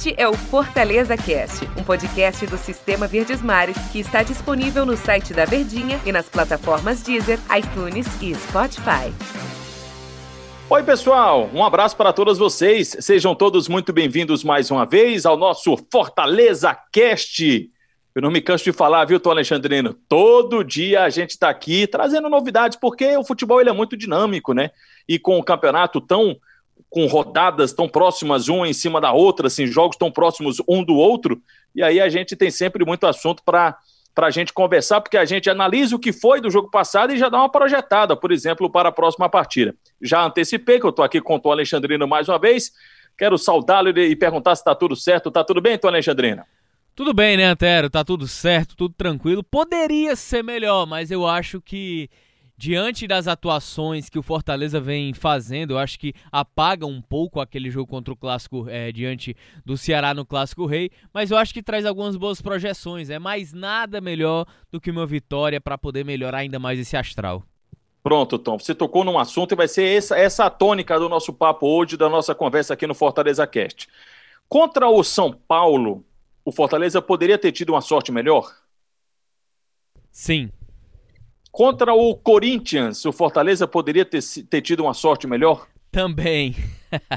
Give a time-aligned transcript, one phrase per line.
[0.00, 4.96] Este é o Fortaleza Cast, um podcast do Sistema Verdes Mares que está disponível no
[4.96, 9.12] site da Verdinha e nas plataformas Deezer, iTunes e Spotify.
[10.70, 12.96] Oi, pessoal, um abraço para todos vocês.
[13.00, 17.70] Sejam todos muito bem-vindos mais uma vez ao nosso Fortaleza Cast.
[18.14, 19.92] Eu não me canso de falar, viu, Tom Alexandrino?
[20.08, 24.54] Todo dia a gente está aqui trazendo novidades, porque o futebol ele é muito dinâmico,
[24.54, 24.70] né?
[25.06, 26.38] E com o campeonato tão
[26.88, 30.94] com rodadas tão próximas uma em cima da outra, assim, jogos tão próximos um do
[30.94, 31.40] outro,
[31.74, 33.76] e aí a gente tem sempre muito assunto para
[34.12, 37.18] para a gente conversar, porque a gente analisa o que foi do jogo passado e
[37.18, 39.74] já dá uma projetada, por exemplo, para a próxima partida.
[40.02, 42.72] Já antecipei que eu estou aqui com o Tom Alexandrino mais uma vez,
[43.16, 45.28] quero saudá-lo e perguntar se está tudo certo.
[45.28, 46.42] Está tudo bem, Tom Alexandrino?
[46.94, 47.88] Tudo bem, né, Antero?
[47.88, 49.44] Tá tudo certo, tudo tranquilo.
[49.44, 52.10] Poderia ser melhor, mas eu acho que
[52.60, 57.70] diante das atuações que o Fortaleza vem fazendo, eu acho que apaga um pouco aquele
[57.70, 61.62] jogo contra o Clássico é, diante do Ceará no Clássico Rei, mas eu acho que
[61.62, 63.08] traz algumas boas projeções.
[63.08, 67.42] É mais nada melhor do que uma vitória para poder melhorar ainda mais esse astral.
[68.02, 68.58] Pronto, Tom.
[68.58, 71.96] Você tocou num assunto e vai ser essa, essa a tônica do nosso papo hoje,
[71.96, 73.88] da nossa conversa aqui no Fortaleza Cast.
[74.46, 76.04] Contra o São Paulo,
[76.44, 78.54] o Fortaleza poderia ter tido uma sorte melhor?
[80.12, 80.50] Sim.
[81.50, 85.66] Contra o Corinthians, o Fortaleza poderia ter, ter tido uma sorte melhor?
[85.90, 86.54] Também.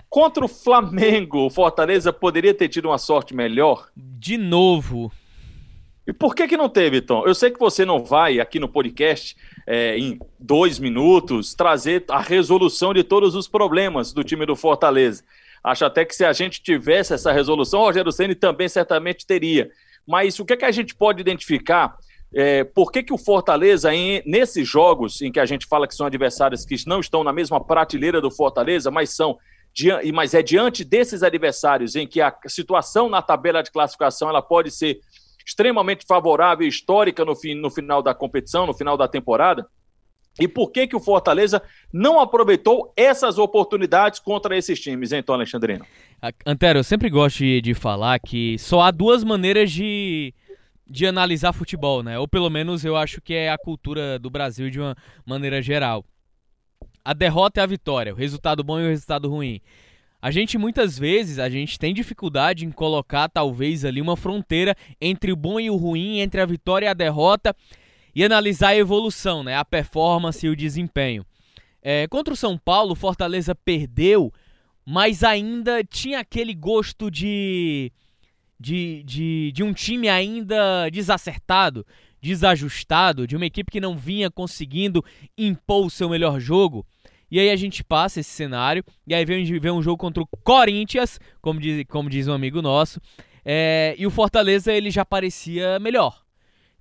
[0.09, 3.87] Contra o Flamengo, o Fortaleza poderia ter tido uma sorte melhor?
[3.95, 5.11] De novo.
[6.05, 7.25] E por que que não teve, Tom?
[7.25, 12.19] Eu sei que você não vai aqui no podcast é, em dois minutos trazer a
[12.19, 15.23] resolução de todos os problemas do time do Fortaleza.
[15.63, 19.71] Acho até que se a gente tivesse essa resolução, o Rogério Ceni também certamente teria.
[20.05, 21.95] Mas o que, é que a gente pode identificar?
[22.35, 25.93] É, por que, que o Fortaleza, em, nesses jogos em que a gente fala que
[25.93, 29.37] são adversários que não estão na mesma prateleira do Fortaleza, mas são
[30.13, 34.69] mas é diante desses adversários em que a situação na tabela de classificação ela pode
[34.69, 34.99] ser
[35.43, 39.67] extremamente favorável e histórica no, fim, no final da competição, no final da temporada,
[40.39, 45.33] e por que, que o Fortaleza não aproveitou essas oportunidades contra esses times, hein, Tom
[45.33, 45.85] Alexandrino?
[46.45, 50.33] Antero, eu sempre gosto de, falar que só há duas maneiras de,
[50.87, 52.19] de analisar futebol, né?
[52.19, 54.95] Ou pelo menos eu acho que é a cultura do Brasil de uma
[55.25, 56.05] maneira geral.
[57.03, 59.61] A derrota e a vitória, o resultado bom e o resultado ruim.
[60.21, 65.33] A gente muitas vezes a gente tem dificuldade em colocar talvez ali uma fronteira entre
[65.33, 67.53] o bom e o ruim, entre a vitória e a derrota
[68.15, 71.25] e analisar a evolução, né, a performance e o desempenho.
[71.81, 74.31] É, contra o São Paulo, o Fortaleza perdeu,
[74.85, 77.91] mas ainda tinha aquele gosto de,
[78.63, 81.85] de, de, de um time ainda desacertado,
[82.21, 85.03] desajustado, de uma equipe que não vinha conseguindo
[85.37, 86.85] impor o seu melhor jogo.
[87.29, 90.27] E aí a gente passa esse cenário, e aí vem, vem um jogo contra o
[90.27, 93.01] Corinthians, como diz, como diz um amigo nosso,
[93.43, 96.23] é, e o Fortaleza ele já parecia melhor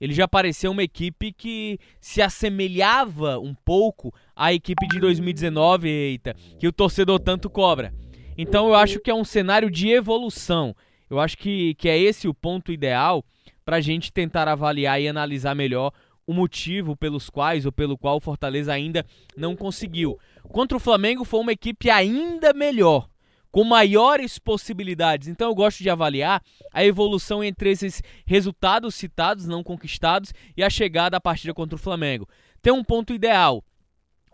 [0.01, 6.35] ele já parecia uma equipe que se assemelhava um pouco à equipe de 2019, eita,
[6.59, 7.95] que o torcedor tanto cobra.
[8.37, 10.75] Então eu acho que é um cenário de evolução.
[11.13, 13.23] Eu acho que, que é esse o ponto ideal
[13.67, 15.93] para a gente tentar avaliar e analisar melhor
[16.27, 19.05] o motivo pelos quais ou pelo qual o Fortaleza ainda
[19.37, 20.19] não conseguiu.
[20.45, 23.11] Contra o Flamengo foi uma equipe ainda melhor
[23.51, 25.29] com maiores possibilidades.
[25.29, 30.71] Então eu gosto de avaliar a evolução entre esses resultados citados, não conquistados, e a
[30.71, 32.27] chegada à partida contra o Flamengo.
[32.63, 33.63] Tem um ponto ideal.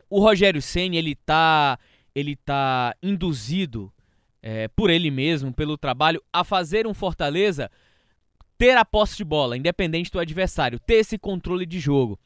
[0.08, 1.76] O Rogério Senna, ele tá,
[2.14, 3.92] ele tá induzido
[4.42, 7.70] é, por ele mesmo, pelo trabalho, a fazer um Fortaleza
[8.56, 12.18] ter a posse de bola, independente do adversário, ter esse controle de jogo.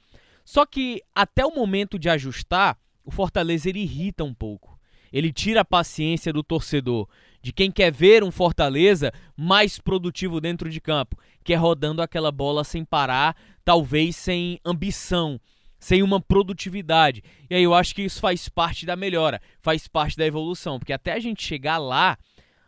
[0.44, 4.72] Só que até o momento de ajustar, o Fortaleza ele irrita um pouco
[5.12, 7.06] ele tira a paciência do torcedor,
[7.42, 12.32] de quem quer ver um Fortaleza mais produtivo dentro de campo, que é rodando aquela
[12.32, 15.38] bola sem parar, talvez sem ambição,
[15.82, 17.24] sem uma produtividade.
[17.50, 20.92] E aí eu acho que isso faz parte da melhora, faz parte da evolução, porque
[20.92, 22.16] até a gente chegar lá,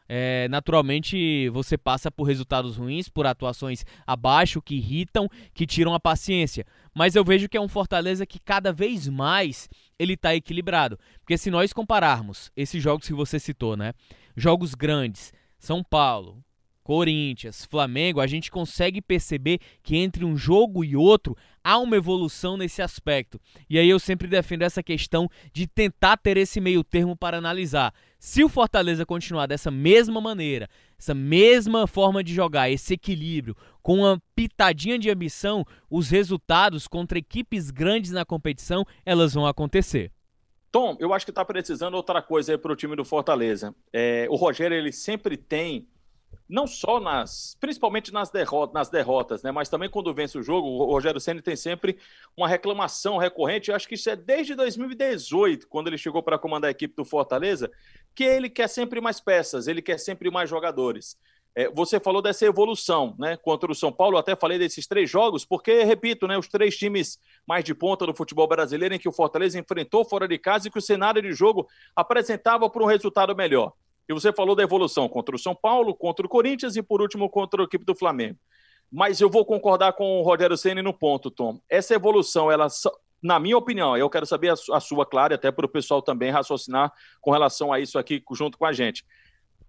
[0.09, 6.01] é, naturalmente você passa por resultados ruins, por atuações abaixo, que irritam, que tiram a
[6.01, 6.67] paciência.
[6.93, 10.99] Mas eu vejo que é um Fortaleza que cada vez mais ele está equilibrado.
[11.21, 13.93] Porque se nós compararmos esses jogos que você citou, né?
[14.37, 16.43] Jogos grandes, São Paulo,
[16.85, 21.35] Corinthians, Flamengo, a gente consegue perceber que entre um jogo e outro
[21.65, 23.41] há uma evolução nesse aspecto.
[23.69, 27.93] E aí eu sempre defendo essa questão de tentar ter esse meio termo para analisar.
[28.19, 34.01] Se o Fortaleza continuar dessa mesma maneira, essa mesma forma de jogar, esse equilíbrio, com
[34.01, 40.13] uma pitadinha de ambição, os resultados contra equipes grandes na competição, elas vão acontecer.
[40.71, 43.75] Tom, eu acho que está precisando outra coisa aí para o time do Fortaleza.
[43.93, 45.89] É, o Rogério ele sempre tem
[46.49, 49.51] não só nas, principalmente nas, derrotas, nas derrotas, né?
[49.51, 51.99] Mas também quando vence o jogo, o Rogério Ceni tem sempre
[52.37, 53.71] uma reclamação recorrente.
[53.71, 57.05] Eu acho que isso é desde 2018, quando ele chegou para comandar a equipe do
[57.05, 57.71] Fortaleza,
[58.15, 61.17] que ele quer sempre mais peças, ele quer sempre mais jogadores.
[61.57, 63.37] É, você falou dessa evolução, né?
[63.37, 66.37] Contra o São Paulo, eu até falei desses três jogos, porque, repito, né?
[66.37, 70.27] Os três times mais de ponta do futebol brasileiro em que o Fortaleza enfrentou fora
[70.27, 73.73] de casa e que o cenário de jogo apresentava para um resultado melhor.
[74.09, 77.29] E você falou da evolução contra o São Paulo, contra o Corinthians e, por último,
[77.31, 78.39] contra a equipe do Flamengo.
[78.93, 81.59] Mas eu vou concordar com o Rogério Senna no ponto, Tom.
[81.69, 82.69] Essa evolução, ela,
[83.23, 86.93] na minha opinião, eu quero saber a sua, clara, até para o pessoal também raciocinar
[87.21, 89.05] com relação a isso aqui junto com a gente.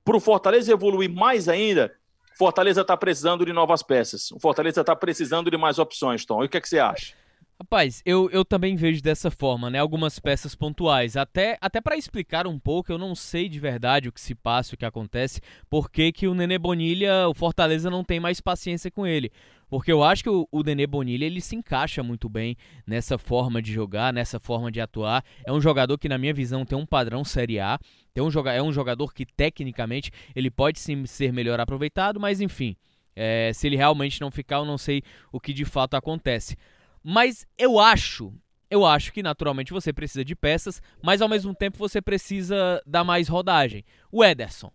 [0.03, 1.95] Para o Fortaleza evoluir mais ainda,
[2.37, 4.29] Fortaleza está precisando de novas peças.
[4.31, 6.43] O Fortaleza está precisando de mais opções, Tom.
[6.43, 7.13] E o que, é que você acha?
[7.57, 9.79] Rapaz, eu, eu também vejo dessa forma, né?
[9.79, 11.15] Algumas peças pontuais.
[11.15, 14.75] Até, até para explicar um pouco, eu não sei de verdade o que se passa,
[14.75, 18.91] o que acontece, por que, que o Nenê Bonilha, o Fortaleza não tem mais paciência
[18.91, 19.31] com ele.
[19.69, 23.61] Porque eu acho que o, o Nenê Bonilha ele se encaixa muito bem nessa forma
[23.61, 25.23] de jogar, nessa forma de atuar.
[25.45, 27.79] É um jogador que, na minha visão, tem um padrão Série A.
[28.13, 32.75] Tem um, é um jogador que, tecnicamente, ele pode sim ser melhor aproveitado, mas enfim.
[33.15, 35.01] É, se ele realmente não ficar, eu não sei
[35.31, 36.57] o que de fato acontece.
[37.07, 38.33] Mas eu acho,
[38.67, 43.03] eu acho que naturalmente você precisa de peças, mas ao mesmo tempo você precisa dar
[43.03, 43.85] mais rodagem.
[44.11, 44.71] O Ederson.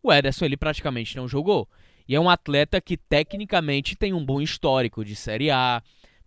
[0.00, 1.68] O Ederson ele praticamente não jogou.
[2.06, 5.82] E é um atleta que tecnicamente tem um bom histórico de Série A.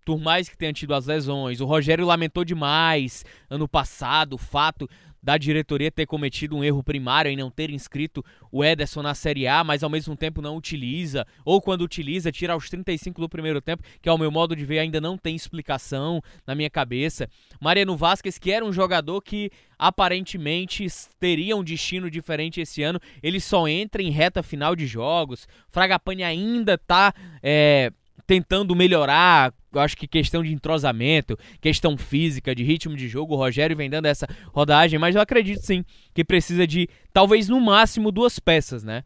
[0.06, 4.90] Por mais que tenha tido as lesões, o Rogério lamentou demais ano passado o fato
[5.22, 9.48] da diretoria ter cometido um erro primário em não ter inscrito o Ederson na Série
[9.48, 13.62] A, mas ao mesmo tempo não utiliza, ou quando utiliza, tira aos 35 do primeiro
[13.62, 17.30] tempo, que ao meu modo de ver ainda não tem explicação na minha cabeça.
[17.60, 20.88] Mariano Vasquez, que era um jogador que aparentemente
[21.19, 25.48] teria um destino diferente esse ano, ele só entra em reta final de jogos.
[25.69, 27.14] Fragapane ainda tá.
[27.42, 27.92] É,
[28.28, 33.38] tentando melhorar, eu acho que questão de entrosamento, questão física, de ritmo de jogo, o
[33.38, 35.84] Rogério vem dando essa rodagem, mas eu acredito sim
[36.14, 39.04] que precisa de talvez no máximo duas peças, né?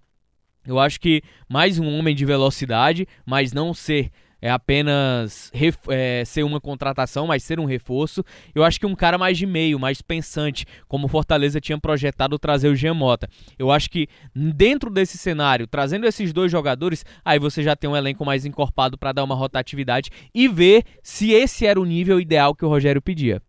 [0.65, 5.51] Eu acho que mais um homem de velocidade, mas não ser é apenas
[5.89, 8.23] é, ser uma contratação, mas ser um reforço.
[8.55, 12.39] Eu acho que um cara mais de meio, mais pensante, como o Fortaleza tinha projetado
[12.39, 13.29] trazer o Jean Mota.
[13.59, 17.95] Eu acho que dentro desse cenário, trazendo esses dois jogadores, aí você já tem um
[17.95, 22.55] elenco mais encorpado para dar uma rotatividade e ver se esse era o nível ideal
[22.55, 23.41] que o Rogério pedia.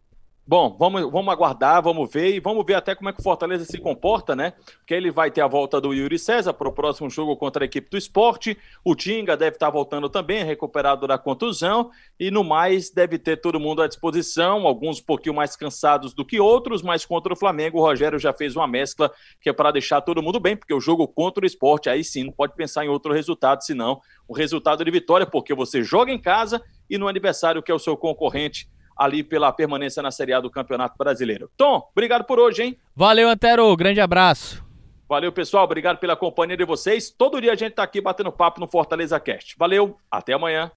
[0.45, 3.65] Bom, vamos, vamos aguardar, vamos ver e vamos ver até como é que o Fortaleza
[3.65, 4.55] se comporta, né?
[4.79, 7.67] Porque ele vai ter a volta do Yuri César para o próximo jogo contra a
[7.67, 8.59] equipe do esporte.
[8.85, 11.93] O Tinga deve estar voltando também, recuperado da contusão.
[12.19, 16.25] E no mais, deve ter todo mundo à disposição, alguns um pouquinho mais cansados do
[16.25, 19.71] que outros, mas contra o Flamengo, o Rogério já fez uma mescla que é para
[19.71, 22.85] deixar todo mundo bem, porque o jogo contra o esporte, aí sim, não pode pensar
[22.85, 26.61] em outro resultado, senão o resultado de vitória, porque você joga em casa
[26.91, 30.51] e no aniversário que é o seu concorrente ali pela permanência na Série A do
[30.51, 31.51] Campeonato Brasileiro.
[31.57, 32.79] Tom, obrigado por hoje, hein?
[32.95, 33.75] Valeu, Antero.
[33.77, 34.65] Grande abraço.
[35.09, 35.65] Valeu, pessoal.
[35.65, 37.11] Obrigado pela companhia de vocês.
[37.11, 39.57] Todo dia a gente está aqui batendo papo no Fortaleza Cast.
[39.59, 40.71] Valeu, até amanhã.